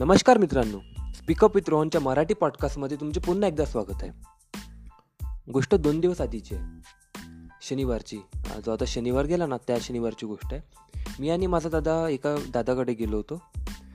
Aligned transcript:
नमस्कार 0.00 0.38
मित्रांनो. 0.38 0.78
Speak up 1.14 1.56
with 1.56 1.68
रोहनच्या 1.68 2.00
मराठी 2.00 2.34
पॉडकास्टमध्ये 2.34 2.96
तुमचे 3.00 3.20
पुन्हा 3.20 3.48
एकदा 3.48 3.64
स्वागत 3.64 4.02
आहे. 4.02 4.10
गोष्ट 5.52 5.74
दोन 5.74 6.00
दिवस 6.00 6.20
आधीची 6.20 6.54
आहे. 6.54 6.82
शनिवारची. 7.62 8.18
जो 8.66 8.72
आता 8.72 8.84
शनिवार 8.86 9.24
गेला 9.26 9.46
ना 9.46 9.56
त्या 9.56 9.76
शनिवारची 9.80 10.26
गोष्ट 10.26 10.54
आहे. 10.54 10.62
मी 11.20 11.30
आणि 11.30 11.46
माझा 11.46 11.68
दादा 11.68 12.08
एका 12.08 12.36
दादाकडे 12.52 12.92
गेलो 12.94 13.16
होतो. 13.16 13.42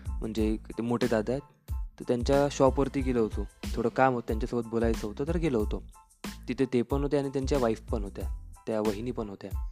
म्हणजे 0.07 0.57
ते 0.77 0.81
मोठे 0.81 1.07
दादा 1.07 1.31
आहेत. 1.31 1.73
तर 1.99 2.03
त्यांच्या 2.07 2.47
शॉपवरती 2.51 3.01
गेलो 3.01 3.21
होतो. 3.21 3.47
थोडं 3.75 3.89
काम 3.89 4.13
होतं 4.13 4.27
त्यांच्यासोबत 4.27 4.67
बोलायचं 4.67 5.07
होतं 5.07 5.23
तर 5.27 5.37
गेलो 5.37 5.59
होतो. 5.59 5.83
तिथे 6.47 6.65
ते 6.73 6.81
पण 6.81 7.01
होते 7.01 7.17
आणि 7.17 7.29
त्यांच्या 7.29 7.57
वाईफ 7.57 7.81
पण 7.81 8.03
होत्या. 8.03 8.53
त्या 8.67 8.79
वहिनी 8.79 9.11
पण 9.11 9.29
होत्या. 9.29 9.69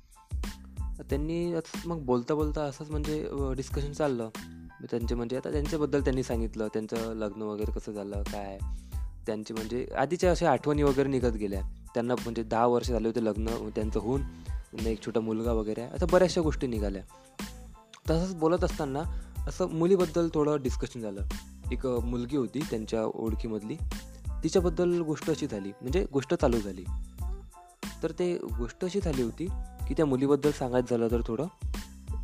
त्यांनी 1.10 1.56
मग 1.86 2.00
बोलता 2.02 2.34
बोलता 2.34 2.62
असंच 2.62 2.90
म्हणजे 2.90 3.30
डिस्कशन 3.34 3.92
चाललं. 3.92 4.30
त्यांचे 4.92 5.16
म्हणजे 5.16 5.38
आता 5.38 5.52
त्यांच्याबद्दल 5.52 6.02
त्यांनी 6.02 6.24
सांगितलं 6.24 6.68
त्यांचं 6.68 7.14
लग्न 7.14 7.42
वगैरे 7.42 7.72
कसं 7.72 7.92
झालं 7.92 8.24
काय 8.24 8.60
त्यांचे 9.26 9.54
म्हणजे 9.54 9.88
आधीच्या 9.98 10.32
अशा 10.32 10.52
आठवणी 10.52 10.84
वगैरे 10.84 11.10
निघत 11.10 11.36
गेल्या. 11.36 11.62
त्यांना 11.94 12.16
म्हणजे 12.16 12.44
दहा 12.44 12.66
वर्ष 12.66 12.88
झाले 12.88 13.08
होते 13.08 13.26
लग्न 13.26 13.70
त्यांचं 13.76 14.00
होऊन 14.00 14.22
एक 14.86 15.06
छोटा 15.06 15.20
मुलगा 15.20 15.52
वगैरे 15.52 15.82
आहे. 15.82 15.92
आता 15.92 16.06
बऱ्याचशा 16.06 16.42
गोष्टी 16.42 16.68
निघाल्या. 16.68 17.02
तसंच 18.10 18.36
बोलत 18.36 18.64
असताना 18.64 19.04
असं 19.48 19.70
मुलीबद्दल 19.70 20.28
थोडं 20.34 20.62
डिस्कशन 20.62 21.00
झालं. 21.00 21.22
एक 21.72 21.88
मुलगी 21.88 22.38
होती 22.38 22.60
त्यांच्या 22.60 23.06
ओळखीमधली. 23.06 23.76
तिच्याबद्दल 24.44 25.02
गोष्ट 25.02 25.30
अशी 25.30 25.48
झाली 25.48 25.70
म्हणजे 25.82 26.06
गोष्ट 26.14 26.34
चालू 26.34 26.60
झाली. 26.60 26.84
तर 28.04 28.12
ते 28.12 28.36
गोष्ट 28.36 28.86
अशी 28.86 29.00
झाली 29.00 29.22
होती 29.22 29.46
की 29.88 29.94
त्या 29.94 30.06
मुलीबद्दल 30.06 30.52
सांगायचं 30.52 30.88
झालं 30.92 31.12
तर 31.12 31.22
थोडं 31.28 31.46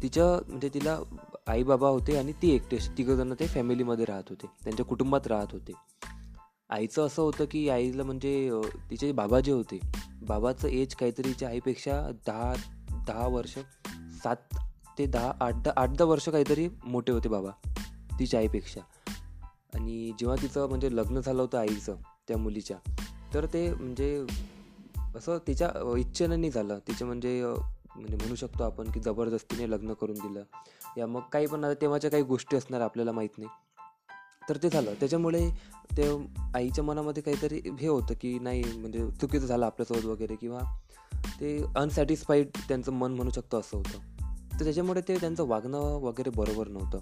तिच्या 0.03 0.49
म्हणजे 0.49 0.69
तिला 0.73 0.97
आई 1.47 1.63
बाबा 1.63 1.89
होते 1.89 2.17
आणि 2.17 2.33
ती 2.41 2.49
एकटेच 2.51 2.89
तिघंजणं 2.97 3.35
ते 3.39 3.47
फॅमिलीमध्ये 3.47 4.05
राहत 4.05 4.29
होते. 4.29 4.47
त्यांच्या 4.63 4.85
कुटुंबात 4.85 5.27
राहत 5.27 5.51
होते. 5.51 5.73
आईचं 6.69 7.05
असं 7.05 7.21
होतं 7.21 7.45
की 7.51 7.67
आईला 7.69 8.03
म्हणजे 8.03 8.61
तिचे 8.89 9.11
बाबा 9.11 9.39
जे 9.39 9.51
होते 9.51 9.79
बाबाचं 10.27 10.67
एज 10.67 10.95
काहीतरी 10.95 11.29
तिच्या 11.29 11.49
आईपेक्षा 11.49 12.01
दहा 12.27 12.53
दहा 13.07 13.27
वर्ष 13.27 13.57
सात 14.23 14.55
ते 14.97 15.05
दहा 15.05 15.31
आठ 15.39 15.55
दहा 15.55 15.81
आठ 15.81 15.89
दहा 15.89 16.07
वर्ष 16.07 16.29
काहीतरी 16.29 16.67
मोठे 16.83 17.11
होते 17.11 17.29
बाबा 17.29 17.51
तिच्या 18.19 18.39
आईपेक्षा. 18.39 18.81
आणि 19.73 20.11
जेव्हा 20.19 20.35
तिचं 20.41 20.67
म्हणजे 20.67 20.95
लग्न 20.95 21.19
झालं 21.19 21.41
होतं 21.41 21.57
आईचं 21.57 21.95
त्या 22.27 22.37
मुलीच्या 22.37 22.77
तर 23.33 23.45
ते 23.45 23.69
म्हणजे 23.73 24.25
असं 25.15 25.37
तिच्या 25.47 25.69
इच्छेनं 25.97 26.39
नाही 26.39 26.51
झालं. 26.51 26.79
तिचं 26.87 27.05
म्हणजे 27.05 27.41
म्हणजे 27.95 28.15
म्हणू 28.15 28.35
शकतो 28.35 28.63
आपण 28.63 28.91
की 28.91 28.99
जबरदस्तीने 28.99 29.71
लग्न 29.71 29.93
करून 29.93 30.15
दिलं. 30.15 30.43
या 30.97 31.07
मग 31.07 31.21
काही 31.33 31.47
पण 31.47 31.63
आता 31.63 31.73
तेव्हाच्या 31.73 32.11
काही 32.11 32.23
गोष्टी 32.23 32.57
असणार 32.57 32.81
आपल्याला 32.81 33.11
माहीत 33.11 33.29
नाही. 33.37 33.49
तर 34.49 34.57
ते 34.63 34.69
झालं. 34.69 34.93
त्याच्यामुळे 34.93 35.49
ते 35.97 36.27
आईच्या 36.55 36.83
मनामध्ये 36.83 37.23
काहीतरी 37.23 37.61
हे 37.79 37.87
होतं 37.87 38.13
की 38.21 38.39
नाही 38.39 38.63
म्हणजे 38.77 39.11
चुकीचं 39.11 39.45
झालं 39.45 39.65
आपल्यासोबत 39.65 40.05
वगैरे 40.05 40.35
किंवा 40.35 40.59
ते 41.39 41.63
अनसॅटिस्फाईड 41.75 42.47
त्यांचं 42.67 42.91
मन 42.91 43.13
म्हणू 43.13 43.31
शकतो 43.31 43.59
असं 43.59 43.77
होतं. 43.77 43.99
तर 44.59 44.63
त्याच्यामुळे 44.63 45.01
ते 45.01 45.15
त्यांचं 45.15 45.47
वागणं 45.47 45.77
वगैरे 45.77 46.29
बरोबर 46.29 46.67
नव्हतं. 46.67 46.99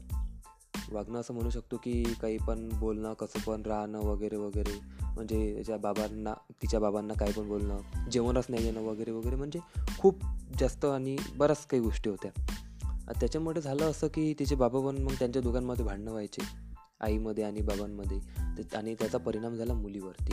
वागणं 0.92 1.20
असं 1.20 1.34
म्हणू 1.34 1.50
शकतो 1.50 1.78
की 1.78 2.04
काही 2.22 2.38
पण 2.38 2.70
बोलणं 2.80 3.14
कसं 3.14 3.40
पण 3.40 3.62
राहणं 3.62 4.00
वगैरे 4.00 4.36
वगैरे. 4.36 5.07
म्हणजे 5.18 5.56
त्याच्या 5.56 5.78
बाबांना 5.78 6.34
तिच्या 6.62 6.80
बाबांना 6.80 7.14
काय 7.14 7.32
पण 7.32 7.48
बोलणं 7.48 8.10
जेवणच 8.12 8.46
नाही 8.50 8.66
येणं 8.66 8.82
वगैरे 8.82 9.12
वगैरे 9.12 9.36
म्हणजे 9.36 9.60
खूप 10.00 10.20
जास्त 10.60 10.86
आणि 10.86 11.18
बऱ्याच 11.38 11.66
काही 11.66 11.84
गोष्टी 11.84 12.10
होत्या. 12.10 12.32
त्याच्यामुळे 13.20 13.62
झालं 13.62 13.84
असं 13.84 14.08
की 14.08 14.34
तिचे 14.40 14.56
बाबा 14.56 14.80
पण 14.80 14.98
मग 14.98 15.12
त्यांच्या 15.20 15.42
दोघांमध्ये 15.42 15.86
भांडणं 15.86 16.12
व्हायचे 16.12 16.44
आईमध्ये 17.02 17.44
आणि 17.44 17.62
बाबांमध्ये. 17.62 18.20
आणि 18.78 18.96
त्याचा 18.96 19.18
परिणाम 19.18 19.56
झाला 19.56 19.74
मुलीवरती. 19.74 20.32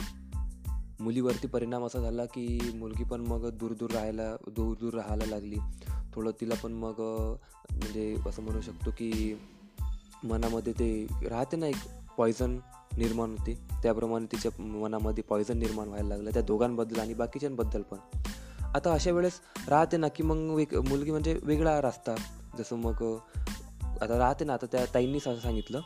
मुलीवरती 0.99 1.47
परिणाम 1.47 1.85
असा 1.85 1.99
झाला 1.99 2.25
की 2.25 2.71
मुलगी 2.75 3.03
पण 3.03 3.21
मग 3.21 3.49
दूर 3.49 3.73
दूर 3.73 3.91
राहायला 3.91 4.35
दूर 4.35 4.75
दूर 4.79 4.93
राहायला 4.93 5.25
लागली. 5.25 5.57
थोडं 6.13 6.31
तिला 6.41 6.55
पण 6.63 6.71
मग 6.71 6.93
म्हणजे 7.71 8.15
असं 8.25 8.41
म्हणू 8.41 8.61
शकतो 8.61 8.91
की 8.91 9.39
मनामध्ये 10.23 10.73
ते 10.73 11.07
राहते 11.29 11.57
ना 11.57 11.67
एक 11.67 11.75
पॉयझन 12.17 12.57
निर्माण 12.97 13.29
होते. 13.29 13.53
त्याप्रमाणे 13.83 14.25
तिच्या 14.31 14.51
मनामध्ये 14.61 15.23
पॉयझन 15.23 15.57
निर्माण 15.57 15.87
व्हायला 15.87 16.07
लागलं. 16.07 16.29
त्या 16.29 16.41
दोघांबद्दल 16.41 16.99
आणि 16.99 17.13
बाकीच्यांबद्दल 17.13 17.81
पण. 17.81 17.97
आता 18.75 18.93
अशा 18.93 19.11
वेळेस 19.11 19.39
राहते 19.67 19.97
ना 19.97 20.07
की 20.07 20.23
मग 20.23 20.37
वेग 20.55 20.75
मुलगी 20.89 21.11
म्हणजे 21.11 21.39
वेगळा 21.43 21.79
रस्ता. 21.81 22.15
जसं 22.57 22.75
मग 22.75 23.03
आता 24.01 24.17
राहते 24.17 24.45
ना 24.45 24.53
आता 24.53 24.65
त्या 24.71 24.85
ताईंनी 24.93 25.17
असं 25.17 25.39
सांगितलं. 25.39 25.81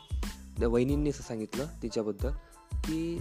त्या 0.58 0.68
वहिनींनी 0.68 1.10
असं 1.10 1.22
सांगितलं 1.22 1.66
तिच्याबद्दल 1.82 2.30
की 2.84 3.20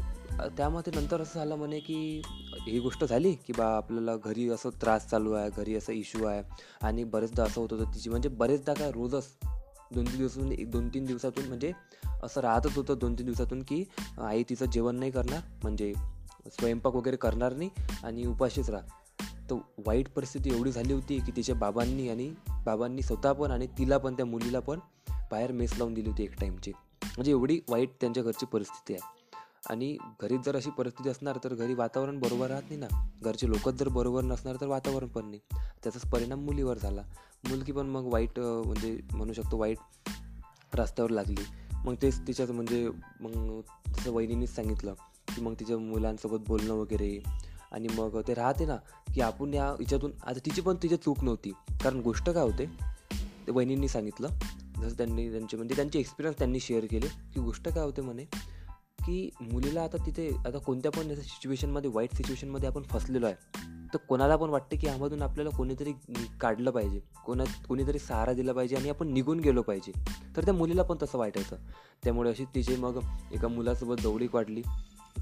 त्यामध्ये 0.58 1.00
नंतर 1.00 1.22
असं 1.22 1.40
झालं 1.40 1.56
म्हणे 1.56 1.80
की 1.80 2.22
ही 2.68 2.80
गोष्ट 2.80 3.04
झाली 3.04 3.34
की 3.34 3.54
बा 3.58 3.66
आपल्याला 3.78 4.16
घरी 4.16 4.50
असं 4.50 4.70
त्रास 4.82 5.08
चालू 5.10 5.32
आहे 5.34 5.50
घरी 5.58 5.76
असं 5.76 5.94
इश्यू 5.94 6.26
आहे. 6.26 6.44
आणि 6.82 7.04
बरेचदा 7.04 7.44
असं 7.44 7.62
होत 7.62 7.74
होतं 7.74 7.94
तिची 7.94 8.10
म्हणजे 8.10 8.30
बरेचदा 8.30 8.74
काय 8.74 8.92
रोजच 8.92 9.28
दोन 9.94 10.06
तीन 10.06 10.18
दिवसातून 10.18 10.52
एक 10.52 10.72
दोन 10.72 10.90
तीन 10.90 11.06
दिवसातून 11.06 11.46
म्हणजे 11.46 11.72
असं 12.24 12.42
राहतच 12.42 12.76
होतं 12.76 12.94
दोन 12.98 13.14
तीन 13.14 13.26
दिवसातून 13.26 13.64
की 13.64 13.84
आई 14.18 14.44
तिचं 14.50 14.66
जेवण 14.66 14.96
नाही 14.96 15.12
करणार 15.12 15.40
म्हणजे 15.64 15.94
स्वयंपाक 16.52 16.96
वगैरे 16.96 17.16
करणार 17.16 17.54
नाही 17.54 17.70
आणि 18.04 18.26
उपाशीच 18.26 18.70
राहा. 18.70 18.84
तर 19.52 19.56
वाईट 19.86 20.10
परिस्थिती 20.10 20.56
एवढी 20.56 20.72
झाली 20.72 20.94
होती 20.94 21.20
की 21.20 21.32
तिच्या 21.36 21.56
बाबांनी 21.56 22.10
आणि 22.10 22.34
बाबांनी 22.66 23.02
स्वतः 23.02 23.32
पण 23.32 23.52
आणि 23.52 23.68
तिला 23.68 23.98
पण 23.98 24.14
त्या 24.14 24.26
मुलीला 24.26 24.60
पण 24.60 24.80
बाहेर 25.32 25.52
मेस 25.52 25.74
लावून 25.78 25.94
दिली 25.94 26.10
होती 26.10 26.24
एक 26.24 26.40
टाईमची 26.40 26.72
म्हणजे 27.02 27.32
एवढी 27.32 27.60
वाईट 27.70 27.90
त्यांच्या 28.02 28.24
घरची 28.24 28.46
परिस्थिती 28.46 28.94
आहे. 28.94 29.20
आणि 29.70 29.98
घरी 30.22 30.38
जर 30.38 30.56
अशी 30.56 30.70
परिस्थिती 30.70 31.10
असणार 31.10 31.38
तर 31.44 31.54
घरी 31.54 31.74
वातावरण 31.74 32.20
बरोबर 32.20 32.48
राहत 32.48 32.62
नाही 32.62 32.78
ना. 32.78 33.10
घरचे 33.22 33.50
लोकच 33.50 33.74
जर 33.74 33.90
बरोबर 33.90 34.24
नसणार 34.24 34.56
तर 34.62 34.66
वातावरण 34.66 35.08
पण 35.08 35.26
नाही. 35.26 35.40
त्याचाच 35.84 36.02
परिणाम 36.02 36.40
मुलीवर 36.40 36.78
झाला. 36.78 37.02
मुलगी 37.50 37.72
पण 37.72 37.88
मग 37.88 38.14
वाईट 38.14 38.40
म्हणजे 38.40 39.00
म्हणू 39.14 39.34
शकतो 39.34 39.58
वाईट 39.58 39.78
रस्त्यावर 40.74 41.10
लागली. 41.10 41.44
मग 41.86 41.96
तेच 42.02 42.28
तिच्याच 42.28 42.52
म्हणजे 42.52 42.90
मग 43.22 43.62
तसं 43.88 44.12
वहिनीनेच 44.12 44.56
सांगितलं 44.56 44.94
की 45.36 45.42
मग 45.42 45.54
तिच्या 45.54 45.78
मुलांसोबत 45.78 46.48
बोलणं 46.48 46.74
वगैरे. 46.74 47.24
आणि 47.72 47.88
मग 47.88 48.22
ते 48.28 48.34
राहते 48.34 48.66
ना 48.66 48.76
की 49.16 49.22
आपण 49.22 49.54
या 49.54 49.70
हिच्यातून 49.70 50.12
आता 50.24 50.40
तिची 50.46 50.62
पण 50.62 50.76
तिची 50.76 50.98
चूक 50.98 51.24
नव्हती. 51.24 51.52
कारण 51.84 52.00
गोष्ट 52.00 52.30
काय 52.30 52.44
होते 52.44 52.66
ते 53.48 53.52
वहिनींनी 53.52 53.88
सांगितलं. 53.88 54.28
जसं 54.82 54.98
त्यांनी 54.98 55.32
त्यांचे 55.32 55.58
म्हणजे 55.58 55.76
त्यांचे 55.76 56.00
एक्सपिरियन्स 56.00 56.38
त्यांनी 56.38 56.60
शेअर 56.60 56.86
केले. 56.86 57.08
की 57.08 57.40
गोष्ट 57.40 57.70
काय 57.70 57.84
होते 57.84 58.02
म्हणे 58.02 58.24
की 59.00 59.30
मुलीला 59.42 59.82
आता 59.82 60.06
तिथे 60.06 60.36
आता 60.36 60.58
कोणत्या 60.58 60.92
पण 60.92 61.16
सिच्युएशनमध्ये 61.16 61.92
वाईट 61.94 62.14
सिच्युएशनमध्ये 62.14 62.70
आपण 62.70 62.84
फसलेलो 62.84 63.26
आहे. 63.26 63.36
तर 63.94 63.98
कोणाला 63.98 64.36
पण 64.36 64.50
वाटते 64.50 64.76
की 64.76 64.88
यामधून 64.88 65.22
आपल्याला 65.22 65.58
कोणीतरी 65.58 65.92
काढलं 66.42 66.72
पाहिजे. 66.72 67.02
कोणा 67.26 67.44
कोणीतरी 67.44 68.00
सहारा 68.00 68.34
दिला 68.34 68.54
पाहिजे 68.54 68.76
आणि 68.76 68.90
आपण 68.90 69.08
निघून 69.08 69.40
गेलो 69.40 69.62
पाहिजे. 69.62 69.92
तर 70.38 70.46
त्या 70.46 70.54
मुलीला 70.54 70.84
पण 70.84 70.98
तसं 71.04 71.18
वाटायचं. 71.18 71.56
त्यामुळे 72.04 72.30
अशी 72.30 72.46
तिचे 72.56 72.76
मग 72.76 73.00
एका 73.32 73.48
मुलासोबत 73.48 73.96
जवळीक 74.02 74.36
वाढली 74.36 74.62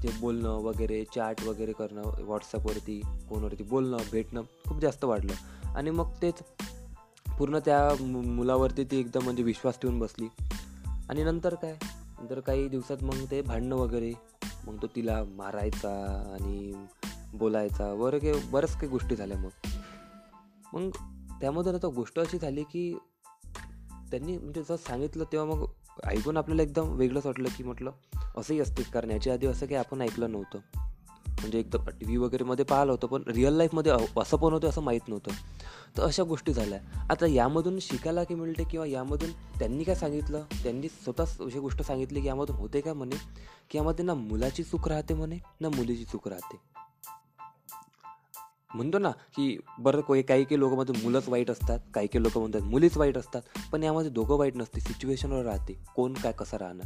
ते 0.02 0.08
बोलणं 0.20 0.48
वगैरे 0.48 1.04
चॅट 1.14 1.42
वगैरे 1.44 1.72
करणं 1.72 2.02
व्हॉट्सअपवरती 2.24 3.02
फोनवरती 3.28 3.64
बोलणं 3.64 3.96
भेटणं 4.12 4.42
खूप 4.68 4.78
जास्त 4.78 5.04
वाढलं. 5.04 5.32
आणि 5.76 5.90
मग 5.90 6.10
तेच 6.22 6.34
पूर्ण 7.38 7.58
त्या 7.58 8.04
मुलावरती 8.06 8.84
ती 8.84 9.00
एकदम 9.00 9.20
म्हणजे 9.24 9.42
विश्वास 9.42 9.80
ठेवून 9.80 9.98
बसली. 9.98 10.28
आणि 11.08 11.24
नंतर 11.24 11.54
काय? 11.54 11.76
नंतर 12.20 12.40
काही 12.40 12.68
दिवसात 12.68 12.96
मग 13.02 13.24
ते 13.30 13.42
भांडणं 13.42 13.76
वगैरे 13.76 14.12
मग 14.66 14.76
तो 14.82 14.86
तिला 14.86 15.24
मारायचा 15.24 15.90
आणि 16.34 16.72
बोलायचा 17.34 17.94
बरं 17.94 18.18
काही 18.18 18.32
बऱ्याच 18.50 18.74
काही 18.74 18.88
गोष्टी 18.88 19.16
झाल्या 19.16 19.38
मग. 19.38 19.48
मग 20.72 20.90
त्यामध्ये 21.40 21.72
आता 21.72 21.88
गोष्ट 21.88 22.18
अशी 22.18 22.38
झाली 22.38 22.62
की 22.62 22.98
त्यांनी 24.10 24.38
म्हणजे 24.38 24.62
जसं 24.62 24.76
सांगितलं 24.76 25.24
तेव्हा 25.24 25.56
मग 25.56 25.66
ऐकून 26.04 26.36
आपल्याला 26.36 26.62
एकदम 26.62 26.88
वेगळंच 26.88 27.26
वाटलं 27.26 27.48
की 27.58 27.64
म्हटलं 27.64 27.90
असंही 28.36 28.60
असते. 28.60 28.82
कारण 28.82 29.10
याच्या 29.10 29.32
आधी 29.32 29.46
असं 29.46 29.66
काही 29.66 29.76
आपण 29.76 30.00
ऐकलं 30.00 30.32
नव्हतं. 30.32 30.58
म्हणजे 31.28 31.58
एकदम 31.58 31.84
टी 31.84 32.04
व्ही 32.04 32.16
वगैरेमध्ये 32.16 32.64
पाहिलं 32.64 32.92
होतं 32.92 33.06
पण 33.06 33.22
रिअल 33.26 33.54
लाईफमध्ये 33.54 33.92
असं 34.16 34.36
पण 34.36 34.52
होतं 34.52 34.68
असं 34.68 34.82
माहीत 34.82 35.00
नव्हतं. 35.08 35.30
तर 35.96 36.02
अशा 36.02 36.22
गोष्टी 36.22 36.52
झाल्या. 36.52 36.78
आता 37.10 37.26
यामधून 37.26 37.78
शिकायला 37.78 38.24
की 38.24 38.34
मिळते 38.34 38.64
किंवा 38.64 38.86
यामधून 38.86 39.30
त्यांनी 39.30 39.84
काय 39.84 39.94
सांगितलं? 39.94 40.42
त्यांनी 40.62 40.88
स्वतःच 40.88 41.40
अशी 41.40 41.58
गोष्ट 41.58 41.82
सांगितली 41.82 42.20
की 42.20 42.26
यामधून 42.26 42.56
होते 42.56 42.80
का 42.80 42.94
म्हणे? 42.94 43.16
की 43.70 43.78
यामध्ये 43.78 44.04
ना 44.04 44.14
मुलाची 44.14 44.62
चूक 44.62 44.88
राहते 44.88 45.14
म्हणे 45.14 45.38
ना 45.60 45.68
मुलीची 45.68 46.04
चूक 46.04 46.28
राहते. 46.28 46.77
म्हणतो 48.74 48.98
ना 48.98 49.10
की 49.10 49.56
बरं 49.78 50.00
काही 50.00 50.22
काही 50.22 50.58
लोक 50.58 50.72
मुलंच 50.72 51.28
वाईट 51.28 51.50
असतात 51.50 51.78
काही 51.94 52.06
काही 52.06 52.22
लोक 52.22 52.38
म्हणतात 52.38 52.62
मुलीच 52.62 52.96
वाईट 52.96 53.18
असतात 53.18 53.42
पण 53.72 53.82
यामध्ये 53.82 54.10
दोघं 54.10 54.38
वाईट 54.38 54.56
नसते 54.56 54.80
सिच्युएशनवर 54.80 55.44
राहते. 55.44 55.76
कोण 55.96 56.12
काय 56.12 56.32
कसं 56.32 56.56
राहणं 56.56 56.82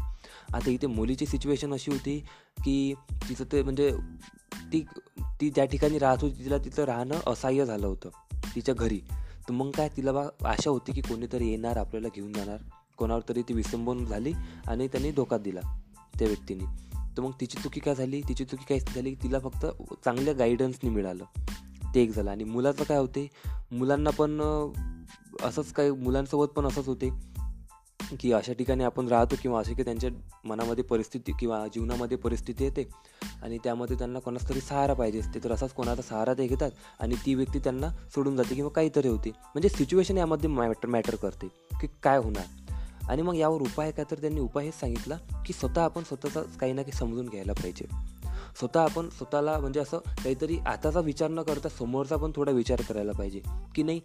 आता 0.55 0.71
इथे 0.71 0.87
मुलीची 0.87 1.27
सिच्युएशन 1.27 1.73
अशी 1.73 1.91
होती 1.91 2.19
की 2.65 2.95
तिचं 3.29 3.45
ते 3.53 3.63
म्हणजे 3.63 3.91
ती 4.73 4.85
ती 5.41 5.51
ज्या 5.51 5.65
ठिकाणी 5.65 5.99
राहत 5.99 6.19
होती 6.21 6.45
तिला 6.45 6.59
तिथं 6.59 6.85
राहणं 6.85 7.19
असह्य 7.27 7.65
झालं 7.65 7.87
होतं 7.87 8.09
तिच्या 8.55 8.75
घरी. 8.75 9.01
तर 9.49 9.53
मग 9.53 9.71
काय 9.71 9.89
तिला 9.97 10.13
बा 10.13 10.25
आशा 10.45 10.71
होती 10.71 10.93
की 10.93 11.01
कोणीतरी 11.01 11.49
येणार 11.49 11.77
आपल्याला 11.77 12.09
घेऊन 12.15 12.33
जाणार. 12.33 12.57
कोणावर 12.97 13.23
तरी 13.29 13.43
ती 13.43 13.55
विसंबून 13.55 14.05
झाली 14.05 14.33
आणि 14.67 14.89
त्यांनी 14.89 15.11
धोका 15.11 15.39
दिला 15.39 15.61
त्या 16.19 16.29
व्यक्तीने. 16.29 16.65
तर 17.17 17.23
मग 17.23 17.31
तिची 17.41 17.59
चुकी 17.63 17.81
काय 17.81 17.95
झाली? 17.95 18.21
तिची 18.21 18.45
चुकी 18.45 18.65
काय 18.69 18.79
झाली? 18.79 19.15
तिला 19.15 19.39
फक्त 19.39 19.67
चांगल्या 20.05 20.35
गायडन्सनी 20.35 20.91
मिळालं. 20.91 21.25
ते 21.95 22.03
एक 22.03 22.11
झालं. 22.11 22.31
आणि 22.31 22.45
मुलाचं 22.45 22.85
काय 22.85 22.99
होते 22.99 23.29
मुलांना 23.73 24.11
पण 24.11 24.41
असंच 25.43 25.73
काही 25.73 25.91
मुलांसोबत 25.91 26.47
पण 26.47 26.67
असंच 26.67 26.87
होते 26.87 27.11
की 28.21 28.33
अशा 28.33 28.53
ठिकाणी 28.53 28.85
आपण 28.85 29.09
राहतो 29.09 29.35
किंवा 29.43 29.61
असे 29.61 29.75
की 29.75 29.83
त्यांच्या 29.83 30.11
मनामध्ये 30.45 30.85
परिस्थिती 30.85 31.33
किंवा 31.41 31.67
जीवनामध्ये 31.67 32.17
परिस्थिती 32.17 32.65
येते 32.65 32.89
आणि 33.43 33.59
त्यामध्ये 33.59 33.99
त्यांना 33.99 34.19
कोणाचा 34.19 34.49
तरी 34.49 34.61
सहारा 34.61 34.95
पाहिजे 34.95 35.21
असते. 35.21 35.45
तर 35.45 35.53
असाच 35.53 35.73
कोणाचा 35.73 36.03
सहारा 36.03 36.35
ते 36.35 36.47
घेतात 36.47 36.71
आणि 37.01 37.15
ती 37.15 37.35
व्यक्ती 37.35 37.59
त्यांना 37.59 37.89
सोडून 37.89 38.37
जाते 38.37 38.55
किंवा 38.55 38.71
काहीतरी 38.71 39.09
होते. 39.09 39.31
म्हणजे 39.31 39.69
सिच्युएशन 39.69 40.19
यामध्ये 40.19 40.51
मॅटर 40.51 40.87
मॅटर 40.87 41.15
करते 41.15 41.49
की 41.81 41.87
काय 42.03 42.19
होणार. 42.19 42.45
आणि 43.09 43.23
मग 43.23 43.35
यावर 43.35 43.61
उपाय 43.61 43.91
काय? 43.91 44.05
तर 44.11 44.17
त्यांनी 44.17 44.41
उपाय 44.41 44.65
हेच 44.65 44.81
सांगितला 44.81 45.17
की 45.47 45.53
स्वतः 45.53 45.83
आपण 45.83 46.03
स्वतःचा 46.03 46.41
काही 46.43 46.73
ना 46.73 46.83
काही 46.83 46.93
समजून 46.93 47.29
घ्यायला 47.29 47.53
पाहिजे. 47.53 48.12
स्वतः 48.59 48.81
आपण 48.81 49.09
स्वतःला 49.09 49.59
म्हणजे 49.59 49.81
असं 49.81 49.99
काहीतरी 49.99 50.59
आताचा 50.67 51.01
विचार 51.01 51.31
न 51.31 51.43
करता 51.43 51.69
समोरचा 51.69 52.17
पण 52.17 52.33
थोडा 52.37 52.53
विचार 52.53 52.81
करायला 52.89 53.13
पाहिजे. 53.13 53.41
की 53.75 53.83
नाही 53.83 54.01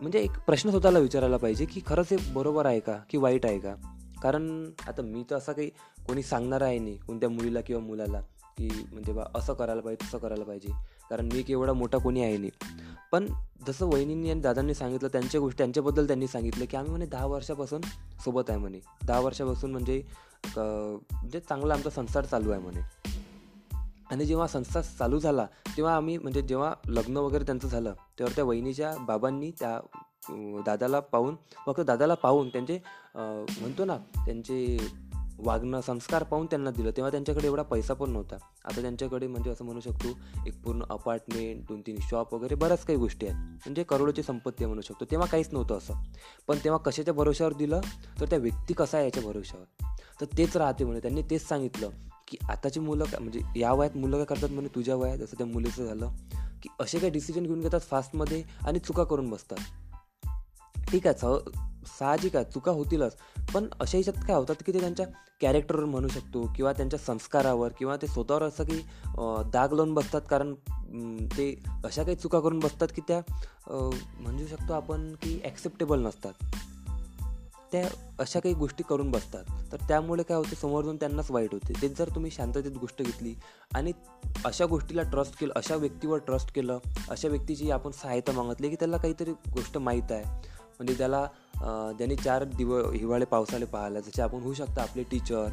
म्हणजे 0.00 0.20
एक 0.20 0.38
प्रश्न 0.46 0.70
स्वतःला 0.70 0.98
विचारायला 0.98 1.36
पाहिजे 1.36 1.64
की 1.64 1.80
खरंच 1.86 2.06
हे 2.10 2.16
बरोबर 2.32 2.66
आहे 2.66 2.80
का 2.80 2.96
की 3.10 3.18
वाईट 3.18 3.46
आहे 3.46 3.58
का? 3.58 3.74
कारण 4.22 4.70
आता 4.88 5.02
मी 5.02 5.24
तर 5.30 5.36
असं 5.36 5.52
काही 5.52 5.68
कोणी 6.06 6.22
सांगणार 6.22 6.60
आहे 6.60 6.78
नाही 6.78 6.96
कोणत्या 6.96 7.28
मुलीला 7.28 7.60
किंवा 7.60 7.82
मुलाला 7.82 8.20
की 8.58 8.68
म्हणजे 8.92 9.12
बा 9.12 9.24
असं 9.34 9.54
करायला 9.54 9.80
पाहिजे 9.80 10.06
तसं 10.06 10.18
करायला 10.18 10.44
पाहिजे. 10.44 10.72
कारण 11.10 11.28
मी 11.32 11.42
की 11.42 11.52
एवढा 11.52 11.72
मोठा 11.72 11.98
कोणी 11.98 12.22
आहे 12.22 12.36
नाही. 12.36 12.50
पण 13.12 13.26
जसं 13.66 13.86
वहिनींनी 13.86 14.30
आणि 14.30 14.40
दादांनी 14.40 14.74
सांगितलं 14.74 15.08
त्यांच्या 15.08 15.40
गोष्टी 15.40 15.58
त्यांच्याबद्दल 15.58 16.06
त्यांनी 16.06 16.26
सांगितलं 16.26 16.64
की 16.64 16.76
आम्ही 16.76 16.90
म्हणे 16.90 17.06
दहा 17.06 17.26
वर्षापासून 17.26 17.80
सोबत 18.24 18.50
आहे 18.50 18.58
म्हणे. 18.58 18.80
दहा 19.06 19.20
वर्षापासून 19.20 19.70
म्हणजे 19.70 20.02
म्हणजे 20.56 21.40
चांगला 21.40 21.74
आमचा 21.74 21.90
संसार 21.90 22.24
चालू 22.24 22.50
आहे 22.50 22.60
म्हणे. 22.60 22.80
आणि 24.10 24.24
जेव्हा 24.26 24.46
संस्था 24.46 24.80
चालू 24.80 25.18
झाला 25.18 25.46
तेव्हा 25.76 25.96
आम्ही 25.96 26.16
म्हणजे 26.18 26.42
जेव्हा 26.42 26.72
लग्न 26.86 27.16
वगैरे 27.16 27.44
त्यांचं 27.44 27.68
झालं 27.68 27.94
तेव्हा 28.18 28.34
त्या 28.36 28.44
वहिनीच्या 28.44 28.94
बाबांनी 28.98 29.50
त्या 29.50 29.78
दादाला 30.66 31.00
पाहून 31.00 31.36
फक्त 31.66 31.80
दादाला 31.80 32.14
पाहून 32.14 32.48
त्यांचे 32.48 32.78
म्हणतो 33.14 33.84
ना 33.84 33.96
त्यांचे 34.26 34.76
वागणं 35.44 35.80
संस्कार 35.80 36.22
पाहून 36.22 36.46
त्यांना 36.46 36.70
दिलं. 36.70 36.90
तेव्हा 36.90 37.10
त्यांच्याकडे 37.10 37.46
एवढा 37.46 37.62
पैसा 37.62 37.94
पण 37.94 38.10
नव्हता. 38.10 38.36
आता 38.64 38.80
त्यांच्याकडे 38.80 39.26
म्हणजे 39.26 39.50
असं 39.50 39.64
म्हणू 39.64 39.80
शकतो 39.80 40.08
एक 40.46 40.60
पूर्ण 40.62 40.84
अपार्टमेंट 40.90 41.62
दोन 41.68 41.80
तीन 41.80 41.96
शॉप 42.10 42.34
वगैरे 42.34 42.54
बऱ्याच 42.54 42.84
काही 42.84 42.98
गोष्टी 42.98 43.26
आहेत. 43.26 43.36
म्हणजे 43.36 43.82
करोडोची 43.82 44.22
संपत्ती 44.22 44.66
म्हणू 44.66 44.80
शकतो. 44.80 45.04
तेव्हा 45.10 45.26
काहीच 45.26 45.48
नव्हतं 45.52 45.78
असं. 45.78 46.02
पण 46.48 46.58
तेव्हा 46.64 46.78
कशाच्या 46.78 47.14
भरोश्यावर 47.14 47.52
दिलं? 47.52 47.80
तर 48.20 48.26
त्या 48.30 48.38
व्यक्ती 48.38 48.74
कसा 48.74 48.98
आहे 48.98 49.06
याच्या 49.06 49.22
भरोशावर 49.22 49.86
तर 50.20 50.36
तेच 50.38 50.56
राहते 50.56 50.84
म्हणे 50.84 51.00
त्यांनी 51.00 51.22
तेच 51.30 51.48
सांगितलं. 51.48 51.90
की 52.30 52.38
आताची 52.48 52.80
मुलं 52.80 53.04
काय 53.04 53.18
म्हणजे 53.20 53.40
या 53.56 53.72
वयात 53.72 53.96
मुलं 53.96 54.16
काय 54.16 54.24
करतात 54.24 54.50
म्हणजे 54.50 54.74
तुझ्या 54.74 54.96
वयात 54.96 55.18
जसं 55.18 55.38
त्या 55.38 55.46
मुलीचं 55.46 55.86
झालं 55.86 56.08
की 56.62 56.68
असे 56.80 56.98
काही 56.98 57.12
डिसिजन 57.12 57.42
घेऊन 57.42 57.60
घेतात 57.60 57.80
फास्टमध्ये 57.80 58.42
आणि 58.66 58.78
चुका 58.78 59.04
करून 59.04 59.30
बसतात. 59.30 59.58
ठीक 60.90 61.06
आहे 61.06 61.58
साहजिक 61.86 62.36
आहे 62.36 62.44
चुका 62.44 62.72
होतीलच 62.72 63.16
पण 63.54 63.66
अशा 63.80 63.98
ह्याच्यात 63.98 64.24
काय 64.26 64.36
होतात 64.36 64.62
की 64.66 64.72
ते 64.72 64.80
त्यांच्या 64.80 65.06
कॅरेक्टरवर 65.40 65.84
म्हणू 65.84 66.08
शकतो 66.08 66.42
किंवा 66.56 66.72
त्यांच्या 66.72 66.98
संस्कारावर 66.98 67.72
किंवा 67.78 67.96
ते 67.96 68.06
स्वतःवर 68.06 68.42
असं 68.42 68.64
काही 68.64 68.82
दाग 69.50 69.72
लावून 69.72 69.94
बसतात 69.94 70.20
कारण 70.30 70.54
ते 71.36 71.50
अशा 71.84 72.02
काही 72.02 72.16
चुका 72.16 72.40
करून 72.40 72.58
बसतात 72.58 72.88
की 72.96 73.02
त्या 73.08 73.20
म्हणू 73.70 74.46
शकतो 74.46 74.72
आपण 74.72 75.12
की 75.14 75.40
ॲक्सेप्टेबल 75.44 76.06
नसतात. 76.06 76.32
त्या 77.72 77.88
अशा 78.18 78.40
काही 78.40 78.54
गोष्टी 78.54 78.84
करून 78.88 79.10
बसतात. 79.10 79.44
तर 79.72 79.76
त्यामुळे 79.88 80.22
काय 80.22 80.36
होते 80.36 80.56
समोर 80.56 80.84
जाऊन 80.84 80.96
त्यांनाच 80.96 81.30
वाईट 81.30 81.52
होते. 81.52 81.72
तेच 81.82 81.98
जर 81.98 82.08
तुम्ही 82.14 82.30
शांततेत 82.30 82.76
गोष्ट 82.80 83.02
घेतली 83.02 83.34
आणि 83.74 83.92
अशा 84.44 84.66
गोष्टीला 84.66 85.02
ट्रस्ट 85.02 85.38
केलं 85.40 85.52
अशा 85.56 85.76
व्यक्तीवर 85.76 86.18
ट्रस्ट 86.18 86.54
केलं 86.54 86.78
अशा 87.10 87.28
व्यक्तीची 87.28 87.70
आपण 87.70 87.90
सहायता 87.90 88.32
मागितली 88.32 88.68
की 88.68 88.74
त्याला 88.74 88.96
काहीतरी 88.96 89.32
गोष्ट 89.54 89.78
माहीत 89.78 90.12
आहे. 90.12 90.24
म्हणजे 90.80 90.94
त्याला 90.98 91.26
ज्याने 91.98 92.16
चार 92.16 92.44
दिव 92.44 92.76
हिवाळे 92.90 93.24
पावसाळे 93.24 93.64
पाहायला 93.64 94.00
जसे 94.00 94.22
आपण 94.22 94.40
होऊ 94.40 94.54
शकता 94.54 94.82
आपले 94.82 95.02
टीचर 95.02 95.48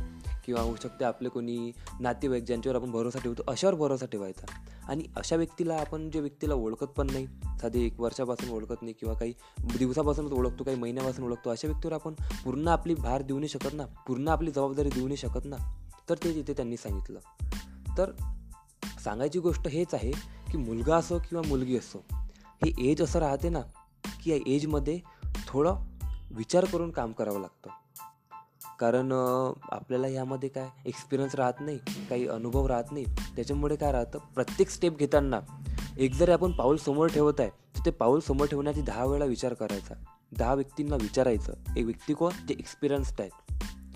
किंवा 0.47 0.61
होऊ 0.61 0.75
शकते 0.83 1.05
आपले 1.05 1.29
कोणी 1.29 1.71
नातेवाईक 1.99 2.43
ज्यांच्यावर 2.43 2.75
आपण 2.75 2.91
भरोसा 2.91 3.19
ठेवतो 3.19 3.43
अशावर 3.47 3.75
भरोसा 3.75 4.05
ठेवायचा. 4.05 4.45
आणि 4.87 5.03
अशा 5.15 5.35
व्यक्तीला 5.35 5.75
आपण 5.75 6.09
जे 6.09 6.19
व्यक्तीला 6.19 6.53
ओळखत 6.53 6.91
पण 6.97 7.07
नाही 7.11 7.25
साधी 7.61 7.85
एक 7.85 7.99
वर्षापासून 7.99 8.49
ओळखत 8.49 8.81
नाही 8.81 8.93
किंवा 8.93 9.13
काही 9.13 9.33
दिवसापासूनच 9.77 10.31
ओळखतो 10.31 10.63
काही 10.63 10.77
महिन्यापासून 10.77 11.25
ओळखतो 11.25 11.49
अशा 11.49 11.67
व्यक्तीवर 11.67 11.93
आपण 11.93 12.13
पूर्ण 12.45 12.67
आपली 12.67 12.93
भार 12.95 13.21
देऊ 13.21 13.37
नाही 13.37 13.49
शकत 13.49 13.73
ना 13.73 13.85
पूर्ण 13.85 14.27
आपली 14.27 14.51
जबाबदारी 14.51 14.89
देऊ 14.89 15.05
नाही 15.05 15.17
शकत 15.17 15.45
ना 15.45 15.57
तर 16.09 16.15
ते 16.23 16.33
तिथे 16.35 16.53
त्यांनी 16.53 16.77
सांगितलं. 16.77 17.19
तर 17.97 18.11
सांगायची 19.03 19.39
गोष्ट 19.39 19.67
हेच 19.67 19.93
आहे 19.93 20.11
की 20.51 20.57
मुलगा 20.57 20.95
असो 20.95 21.19
किंवा 21.19 21.47
मुलगी 21.47 21.77
असो 21.77 22.03
हे 22.65 22.91
एज 22.91 23.01
असं 23.01 23.19
राहते 23.19 23.49
ना 23.49 23.61
की 24.23 24.31
या 24.31 24.37
एजमध्ये 24.47 24.99
थोडं 25.47 25.75
विचार 26.31 26.65
करून 26.65 26.91
काम 26.91 27.11
करावं 27.11 27.41
लागतं. 27.41 27.69
कारण 28.79 29.11
आपल्याला 29.71 30.07
यामध्ये 30.07 30.49
काय 30.49 30.67
एक्सपिरियन्स 30.85 31.35
राहत 31.35 31.53
नाही 31.59 31.77
काही 32.09 32.27
अनुभव 32.27 32.67
राहत 32.67 32.91
नाही. 32.91 33.05
त्याच्यामुळे 33.35 33.75
काय 33.75 33.91
राहतं 33.91 34.19
प्रत्येक 34.35 34.69
स्टेप 34.69 34.97
घेताना 34.97 35.39
एक 35.97 36.13
जरी 36.13 36.31
आपण 36.31 36.51
पाऊल 36.51 36.77
समोर 36.77 37.07
ठेवत 37.07 37.39
आहे 37.39 37.49
तर 37.49 37.85
ते 37.85 37.91
पाऊल 37.91 38.19
समोर 38.19 38.47
ठेवण्याची 38.47 38.81
दहा 38.81 39.05
वेळा 39.05 39.25
विचार 39.25 39.53
करायचा. 39.53 39.93
दहा 40.37 40.53
व्यक्तींना 40.53 40.95
विचारायचं 40.95 41.53
एक 41.77 41.85
व्यक्ती 41.85 42.13
कोण? 42.13 42.31
जे 42.47 42.55
एक्सपिरियन्स्ड 42.59 43.21
आहेत. 43.21 43.53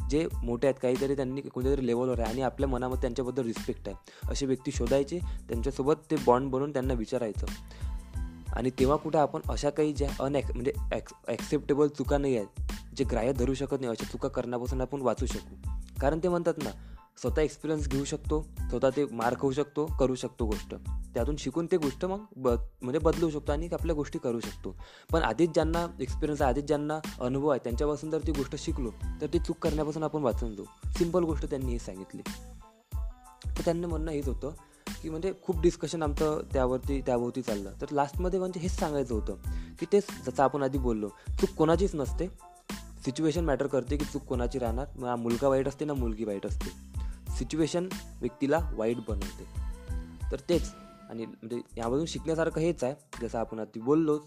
जे 0.09 0.27
मोठे 0.43 0.67
आहेत 0.67 0.79
काहीतरी 0.81 1.15
त्यांनी 1.15 1.41
कोणत्यातरी 1.41 1.87
लेवलवर 1.87 2.19
आहे 2.19 2.31
आणि 2.31 2.41
आपल्या 2.41 2.69
मनामध्ये 2.69 3.01
त्यांच्याबद्दल 3.01 3.43
रिस्पेक्ट 3.43 3.87
आहे. 3.87 3.97
असे 4.31 4.45
व्यक्ती 4.45 4.71
शोधायचे 4.71 5.19
त्यांच्यासोबत 5.19 5.93
ते 6.11 6.15
बॉन्ड 6.25 6.51
बनवून 6.51 6.73
त्यांना 6.73 6.93
विचारायचं. 6.93 7.47
आणि 8.53 8.69
तेव्हा 8.69 8.97
कुठं 8.97 9.19
आपण 9.19 9.39
अशा 9.49 9.69
काही 9.69 9.93
ज्या 9.93 10.09
अनएक्स 10.19 10.51
म्हणजे 10.51 10.73
ॲक्स 10.91 11.13
ॲक्सेप्टेबल 11.27 11.87
चुका 11.87 12.17
नाही 12.17 12.37
आहेत 12.37 12.71
जे 12.97 13.03
ग्राह्य 13.03 13.33
धरू 13.33 13.53
शकत 13.53 13.81
नाही 13.81 13.87
अशा 13.87 14.05
चुका 14.05 14.29
करण्यापासून 14.29 14.81
आपण 14.81 15.01
वाचू 15.01 15.25
शकू. 15.25 15.55
कारण 16.01 16.19
ते 16.23 16.27
म्हणतात 16.27 16.53
ना 16.57 16.69
स्वतः 17.17 17.41
एक्सपिरियन्स 17.41 17.87
घेऊ 17.87 18.05
शकतो 18.05 18.45
स्वतः 18.69 18.89
ते 18.89 19.05
मार्क 19.11 19.41
होऊ 19.41 19.51
शकतो 19.51 19.85
करू 19.99 20.15
शकतो 20.15 20.45
गोष्ट. 20.45 20.75
त्यातून 21.13 21.35
शिकून 21.35 21.65
ते 21.71 21.77
गोष्ट 21.77 22.05
मग 22.05 22.25
ब 22.35 22.47
म्हणजे 22.81 22.99
बदलू 22.99 23.29
शकतो 23.29 23.51
आणि 23.51 23.69
आपल्या 23.73 23.95
गोष्टी 23.95 24.19
करू 24.19 24.39
शकतो. 24.39 24.75
पण 25.11 25.21
आधीच 25.21 25.49
ज्यांना 25.49 25.87
एक्सपिरियन्स 25.99 26.41
आहे 26.41 26.49
आधीच 26.49 26.63
ज्यांना 26.63 26.99
अनुभव 27.19 27.47
आहे 27.47 27.59
त्यांच्यापासून 27.63 28.11
जर 28.11 28.19
ती 28.27 28.31
गोष्ट 28.31 28.55
शिकलो 28.55 28.91
तर 29.21 29.27
ती 29.33 29.39
चूक 29.39 29.57
करण्यापासून 29.57 30.03
आपण 30.03 30.21
वाचून 30.21 30.55
जाऊ. 30.55 30.65
सिंपल 30.97 31.23
गोष्ट 31.23 31.49
त्यांनी 31.49 31.71
हे 31.71 31.79
सांगितली. 31.79 32.21
तर 33.57 33.61
त्यांना 33.65 33.87
म्हणणं 33.87 34.11
हेच 34.11 34.27
होतं 34.27 34.51
की 35.01 35.09
म्हणजे 35.09 35.33
खूप 35.43 35.61
डिस्कशन 35.61 36.03
आमचं 36.03 36.41
त्यावरती 36.53 37.01
त्याभोवती 37.01 37.41
चाललं. 37.41 37.71
तर 37.81 37.85
लास्टमध्ये 37.91 38.39
म्हणजे 38.39 38.59
हेच 38.59 38.79
सांगायचं 38.79 39.13
होतं 39.13 39.35
की 39.79 39.85
तेच 39.93 40.03
जसं 40.25 40.43
आपण 40.43 40.63
आधी 40.63 40.77
बोललो 40.77 41.09
चूक 41.41 41.49
कोणाचीच 41.49 41.95
नसते 41.95 42.50
सिच्युएशन 43.05 43.45
मॅटर 43.45 43.67
करते 43.67 43.97
की 43.97 44.05
चूक 44.05 44.21
कोणाची 44.21 44.59
राहणार? 44.59 44.85
ना 44.95 45.15
मुलगा 45.15 45.47
वाईट 45.47 45.67
असते 45.67 45.85
ना 45.85 45.93
मुलगी 45.93 46.23
वाईट 46.23 46.45
असते? 46.45 46.69
सिच्युएशन 47.35 47.87
व्यक्तीला 48.21 48.69
वाईट 48.73 48.97
बनवते. 49.07 49.61
तर 50.31 50.39
तेच. 50.39 50.71
आणि 51.09 51.25
म्हणजे 51.25 51.61
यामधून 51.77 52.05
शिकण्यासारखं 52.05 52.61
हेच 52.61 52.83
आहे. 52.83 52.95
जसं 53.21 53.39
आपण 53.39 53.59
आधी 53.59 53.79
बोललोच 53.79 54.21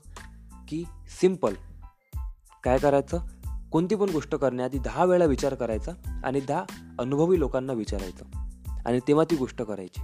की 0.68 0.84
सिंपल 1.20 1.54
काय 2.64 2.78
करायचं? 2.78 3.18
कोणती 3.72 3.94
पण 3.94 4.10
गोष्ट 4.10 4.34
करण्याआधी 4.34 4.78
दहा 4.78 5.04
वेळा 5.04 5.24
विचार 5.24 5.54
करायचा 5.54 6.20
आणि 6.24 6.40
दहा 6.40 6.64
अनुभवी 6.98 7.38
लोकांना 7.38 7.72
विचारायचं. 7.72 8.24
आणि 8.86 9.00
तेव्हा 9.08 9.24
ती 9.30 9.36
गोष्ट 9.36 9.62
करायची. 9.62 10.00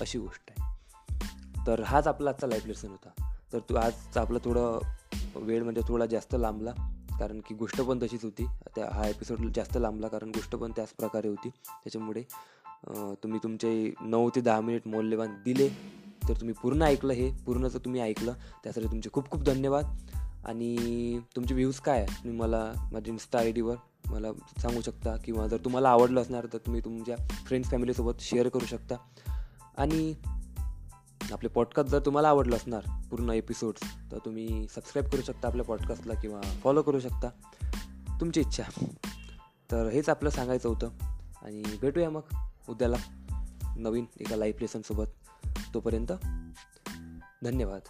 अशी 0.00 0.18
गोष्ट 0.18 0.52
आहे. 0.58 0.74
तर 1.66 1.82
हाच 1.82 2.06
आपला 2.06 2.30
आजचा 2.30 2.46
लाईफ 2.46 2.66
लेसन 2.66 2.88
होता. 2.88 3.34
तर 3.52 3.58
तू 3.58 3.74
आजचं 3.74 4.20
आपलं 4.20 4.38
थोडं 4.44 4.78
वेळ 5.36 5.62
म्हणजे 5.62 5.80
थोडा 5.88 6.06
जास्त 6.06 6.34
लांबला 6.38 6.72
कारण 7.18 7.40
की 7.40 7.54
गोष्ट 7.54 7.80
पण 7.80 7.98
तशीच 8.02 8.24
होती. 8.24 8.46
त्या 8.76 8.88
हा 8.92 9.06
एपिसोड 9.08 9.46
जास्त 9.54 9.76
लांबला 9.80 10.08
कारण 10.08 10.28
गोष्ट 10.28 10.54
पण 10.56 10.72
त्याच 10.76 10.92
प्रकारे 10.98 11.28
होती. 11.28 11.48
त्याच्यामुळे 11.48 12.22
तुम्ही 13.22 13.38
तुमचे 13.42 13.92
नऊ 14.00 14.30
ते 14.34 14.40
दहा 14.40 14.60
मिनिट 14.60 14.86
मौल्यवान 14.86 15.34
दिले 15.44 15.68
तर 16.28 16.34
तुम्ही 16.34 16.54
पूर्ण 16.62 16.82
ऐकलं 16.82 17.12
हे. 17.12 17.30
पूर्ण 17.46 17.68
जर 17.68 17.78
तुम्ही 17.84 18.00
ऐकलं 18.00 18.32
त्यासाठी 18.64 18.86
तुमचे 18.86 19.10
खूप 19.12 19.30
खूप 19.30 19.42
धन्यवाद. 19.42 19.84
आणि 20.46 21.18
तुमचे 21.36 21.54
व्ह्यूज 21.54 21.78
काय 21.80 21.98
आहे 21.98 22.06
तुम्ही 22.14 22.38
मला 22.38 22.58
माझ्या 22.92 23.12
इन्स्टा 23.12 23.38
आय 23.38 23.52
डीवर 23.52 23.76
मला 24.06 24.32
सांगू 24.62 24.80
शकता 24.80 25.16
किंवा 25.16 25.46
जर 25.46 25.56
तुम्हाला 25.64 25.88
आवडलं 25.88 26.20
असणार 26.20 26.46
तर 26.52 26.58
तुम्ही 26.58 26.80
तुमच्या 26.84 27.16
फ्रेंड्स 27.46 27.70
फॅमिलीसोबत 27.70 28.20
शेअर 28.20 28.48
करू 28.48 28.66
शकता. 28.66 28.96
आणि 29.76 30.14
आपले 31.32 31.48
पॉडकास्ट 31.48 31.90
जर 31.90 31.98
तुम्हाला 31.98 32.28
आवडलं 32.28 32.56
असणार 32.56 32.82
पूर्ण 33.10 33.30
एपिसोड्स 33.30 34.12
तर 34.12 34.18
तुम्ही 34.18 34.66
सबस्क्राईब 34.68 35.12
करू 35.12 35.22
शकता 35.22 35.48
आपल्या 35.48 35.64
पॉडकास्टला 35.64 36.14
किंवा 36.14 36.40
फॉलो 36.40 36.82
करू 36.82 37.00
शकता. 37.00 37.28
तुमची 38.20 38.40
इच्छा. 38.40 38.62
तर 39.70 39.88
हेच 39.88 40.08
आपलं 40.08 40.30
सांगायचं 40.30 40.68
होतं. 40.68 40.90
आणि 41.42 41.62
भेटूया 41.80 42.10
मग 42.10 42.20
उद्याला 42.68 42.96
नवीन 43.76 44.04
एका 44.20 44.36
लाईफ 44.36 44.56
लेसनसोबत 44.60 45.04
तोपर्यंत 45.74 46.12
धन्यवाद. 47.44 47.80